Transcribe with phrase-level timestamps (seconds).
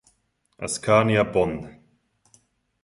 [0.57, 1.61] Ascania Bonn.